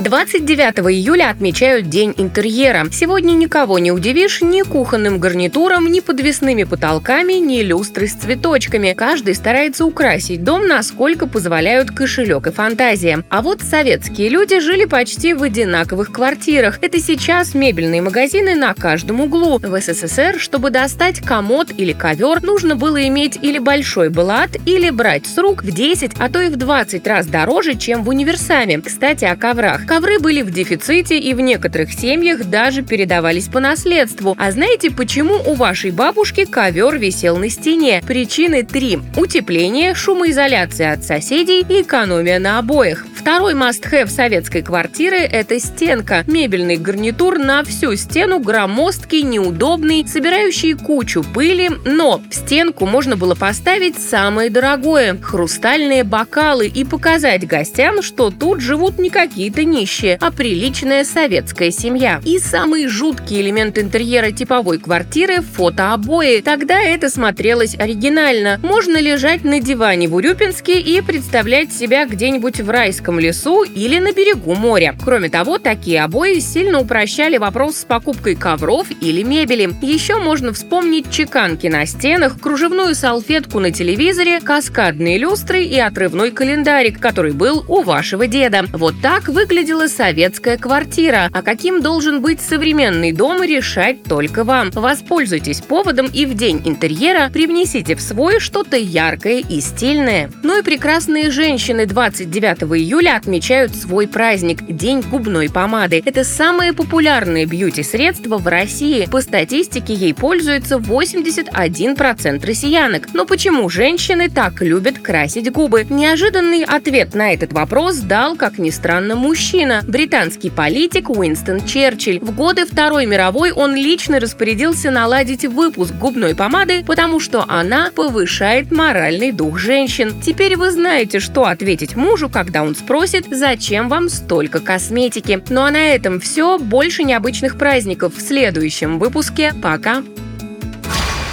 29 0.00 0.78
июля 0.90 1.28
отмечают 1.28 1.90
День 1.90 2.14
интерьера. 2.16 2.86
Сегодня 2.90 3.32
никого 3.32 3.78
не 3.78 3.92
удивишь 3.92 4.40
ни 4.40 4.62
кухонным 4.62 5.18
гарнитуром, 5.18 5.92
ни 5.92 6.00
подвесными 6.00 6.64
потолками, 6.64 7.34
ни 7.34 7.60
люстрой 7.60 8.08
с 8.08 8.14
цветочками. 8.14 8.94
Каждый 8.96 9.34
старается 9.34 9.84
украсить 9.84 10.42
дом, 10.42 10.66
насколько 10.66 11.26
позволяют 11.26 11.90
кошелек 11.90 12.46
и 12.46 12.50
фантазия. 12.50 13.24
А 13.28 13.42
вот 13.42 13.60
советские 13.60 14.30
люди 14.30 14.58
жили 14.60 14.86
почти 14.86 15.34
в 15.34 15.42
одинаковых 15.42 16.10
квартирах. 16.10 16.78
Это 16.80 16.98
сейчас 16.98 17.52
мебельные 17.52 18.00
магазины 18.00 18.54
на 18.54 18.72
каждом 18.72 19.20
углу. 19.20 19.58
В 19.58 19.80
СССР, 19.80 20.36
чтобы 20.38 20.70
достать 20.70 21.20
комод 21.20 21.72
или 21.76 21.92
ковер, 21.92 22.42
нужно 22.42 22.74
было 22.74 23.06
иметь 23.06 23.38
или 23.42 23.58
большой 23.58 24.08
блат, 24.08 24.56
или 24.64 24.88
брать 24.88 25.26
с 25.26 25.36
рук 25.36 25.62
в 25.62 25.70
10, 25.70 26.12
а 26.18 26.30
то 26.30 26.40
и 26.40 26.48
в 26.48 26.56
20 26.56 27.06
раз 27.06 27.26
дороже, 27.26 27.74
чем 27.74 28.02
в 28.02 28.08
универсаме. 28.08 28.80
Кстати, 28.80 29.26
о 29.26 29.36
коврах. 29.36 29.89
Ковры 29.90 30.20
были 30.20 30.42
в 30.42 30.52
дефиците 30.52 31.18
и 31.18 31.34
в 31.34 31.40
некоторых 31.40 31.92
семьях 31.92 32.44
даже 32.44 32.82
передавались 32.82 33.48
по 33.48 33.58
наследству. 33.58 34.36
А 34.38 34.52
знаете, 34.52 34.88
почему 34.92 35.34
у 35.44 35.54
вашей 35.54 35.90
бабушки 35.90 36.44
ковер 36.44 36.96
висел 36.96 37.38
на 37.38 37.50
стене? 37.50 38.00
Причины 38.06 38.62
три. 38.62 39.00
Утепление, 39.16 39.96
шумоизоляция 39.96 40.92
от 40.92 41.02
соседей 41.02 41.66
и 41.68 41.82
экономия 41.82 42.38
на 42.38 42.60
обоях. 42.60 43.04
Второй 43.20 43.52
must-have 43.52 44.08
советской 44.08 44.62
квартиры– 44.62 45.16
это 45.18 45.60
стенка. 45.60 46.24
Мебельный 46.26 46.78
гарнитур 46.78 47.38
на 47.38 47.62
всю 47.64 47.94
стену 47.94 48.38
громоздкий, 48.40 49.20
неудобный, 49.20 50.08
собирающий 50.08 50.72
кучу 50.72 51.22
пыли, 51.22 51.70
но 51.84 52.22
в 52.30 52.34
стенку 52.34 52.86
можно 52.86 53.18
было 53.18 53.34
поставить 53.34 53.98
самое 53.98 54.48
дорогое– 54.48 55.18
хрустальные 55.22 56.02
бокалы 56.02 56.66
и 56.66 56.82
показать 56.82 57.46
гостям, 57.46 58.00
что 58.00 58.30
тут 58.30 58.62
живут 58.62 58.98
не 58.98 59.10
какие-то 59.10 59.64
нищие, 59.64 60.16
а 60.18 60.30
приличная 60.30 61.04
советская 61.04 61.70
семья. 61.70 62.22
И 62.24 62.38
самый 62.38 62.86
жуткий 62.86 63.42
элемент 63.42 63.78
интерьера 63.78 64.30
типовой 64.30 64.78
квартиры– 64.78 65.42
фотообои. 65.56 66.40
Тогда 66.40 66.80
это 66.80 67.10
смотрелось 67.10 67.78
оригинально. 67.78 68.58
Можно 68.62 68.98
лежать 68.98 69.44
на 69.44 69.60
диване 69.60 70.08
в 70.08 70.14
Урюпинске 70.14 70.80
и 70.80 71.02
представлять 71.02 71.70
себя 71.70 72.06
где-нибудь 72.06 72.62
в 72.62 72.70
райском 72.70 73.09
тропическом 73.10 73.18
лесу 73.18 73.64
или 73.64 73.98
на 73.98 74.12
берегу 74.12 74.54
моря. 74.54 74.94
Кроме 75.04 75.28
того, 75.28 75.58
такие 75.58 76.02
обои 76.02 76.38
сильно 76.38 76.80
упрощали 76.80 77.38
вопрос 77.38 77.78
с 77.78 77.84
покупкой 77.84 78.36
ковров 78.36 78.86
или 79.00 79.22
мебели. 79.22 79.70
Еще 79.82 80.16
можно 80.16 80.52
вспомнить 80.52 81.10
чеканки 81.10 81.66
на 81.66 81.86
стенах, 81.86 82.40
кружевную 82.40 82.94
салфетку 82.94 83.60
на 83.60 83.70
телевизоре, 83.70 84.40
каскадные 84.40 85.18
люстры 85.18 85.64
и 85.64 85.78
отрывной 85.78 86.30
календарик, 86.30 87.00
который 87.00 87.32
был 87.32 87.64
у 87.68 87.82
вашего 87.82 88.26
деда. 88.26 88.64
Вот 88.72 88.94
так 89.02 89.28
выглядела 89.28 89.88
советская 89.88 90.56
квартира. 90.56 91.28
А 91.32 91.42
каким 91.42 91.82
должен 91.82 92.20
быть 92.20 92.40
современный 92.40 93.12
дом, 93.12 93.42
решать 93.42 94.02
только 94.04 94.44
вам. 94.44 94.70
Воспользуйтесь 94.70 95.60
поводом 95.60 96.06
и 96.06 96.26
в 96.26 96.34
день 96.34 96.60
интерьера 96.64 97.30
привнесите 97.30 97.94
в 97.94 98.00
свой 98.00 98.40
что-то 98.40 98.76
яркое 98.76 99.42
и 99.48 99.60
стильное. 99.60 100.30
Ну 100.42 100.58
и 100.58 100.62
прекрасные 100.62 101.30
женщины 101.30 101.86
29 101.86 102.62
июля 102.76 102.99
июля 103.00 103.16
отмечают 103.16 103.74
свой 103.74 104.06
праздник– 104.06 104.58
День 104.68 105.00
губной 105.00 105.48
помады. 105.48 106.02
Это 106.04 106.22
самое 106.22 106.74
популярное 106.74 107.46
бьюти-средство 107.46 108.36
в 108.36 108.46
России. 108.46 109.06
По 109.10 109.22
статистике 109.22 109.94
ей 109.94 110.12
пользуется 110.12 110.76
81% 110.76 112.46
россиянок. 112.46 113.08
Но 113.14 113.24
почему 113.24 113.70
женщины 113.70 114.28
так 114.28 114.60
любят 114.60 114.98
красить 114.98 115.50
губы? 115.50 115.86
Неожиданный 115.88 116.62
ответ 116.62 117.14
на 117.14 117.32
этот 117.32 117.54
вопрос 117.54 117.96
дал, 117.96 118.36
как 118.36 118.58
ни 118.58 118.68
странно, 118.68 119.16
мужчина. 119.16 119.82
Британский 119.86 120.50
политик 120.50 121.08
Уинстон 121.08 121.64
Черчилль. 121.64 122.20
В 122.20 122.34
годы 122.34 122.66
Второй 122.66 123.06
мировой 123.06 123.52
он 123.52 123.74
лично 123.74 124.20
распорядился 124.20 124.90
наладить 124.90 125.46
выпуск 125.46 125.94
губной 125.94 126.34
помады, 126.34 126.84
потому 126.84 127.18
что 127.18 127.46
она 127.48 127.90
повышает 127.94 128.70
моральный 128.70 129.32
дух 129.32 129.58
женщин. 129.58 130.20
Теперь 130.20 130.56
вы 130.56 130.70
знаете, 130.70 131.18
что 131.18 131.46
ответить 131.46 131.96
мужу, 131.96 132.28
когда 132.28 132.62
он 132.62 132.74
спрашивает 132.74 132.89
спросит, 132.90 133.26
зачем 133.30 133.88
вам 133.88 134.08
столько 134.08 134.58
косметики. 134.58 135.40
Ну 135.48 135.60
а 135.60 135.70
на 135.70 135.94
этом 135.94 136.18
все. 136.18 136.58
Больше 136.58 137.04
необычных 137.04 137.56
праздников 137.56 138.16
в 138.16 138.20
следующем 138.20 138.98
выпуске. 138.98 139.54
Пока! 139.62 140.02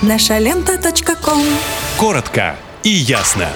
Наша 0.03 0.37
лента. 0.37 0.77
Коротко 1.97 2.55
и 2.83 2.89
ясно. 2.89 3.49